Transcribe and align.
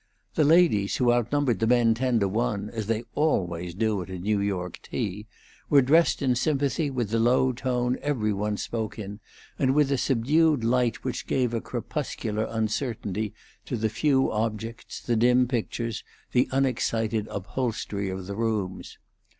The 0.33 0.43
ladies, 0.43 0.95
who 0.95 1.11
outnumbered 1.13 1.59
the 1.59 1.67
men 1.67 1.93
ten 1.93 2.19
to 2.21 2.27
one, 2.27 2.71
as 2.71 2.87
they 2.87 3.03
always 3.13 3.75
do 3.75 4.01
at 4.01 4.09
a 4.09 4.17
New 4.17 4.39
York 4.39 4.79
tea, 4.81 5.27
were 5.69 5.83
dressed 5.83 6.23
in 6.23 6.33
sympathy 6.33 6.89
with 6.89 7.11
the 7.11 7.19
low 7.19 7.51
tone 7.51 7.99
every 8.01 8.33
one 8.33 8.57
spoke 8.57 8.97
in, 8.97 9.19
and 9.59 9.75
with 9.75 9.89
the 9.89 9.99
subdued 9.99 10.63
light 10.63 11.03
which 11.03 11.27
gave 11.27 11.53
a 11.53 11.61
crepuscular 11.61 12.47
uncertainty 12.49 13.35
to 13.67 13.77
the 13.77 13.89
few 13.89 14.31
objects, 14.31 14.99
the 15.01 15.15
dim 15.15 15.47
pictures, 15.47 16.03
the 16.31 16.47
unexcited 16.51 17.27
upholstery, 17.27 18.09
of 18.09 18.25
the 18.25 18.35
rooms. 18.35 18.97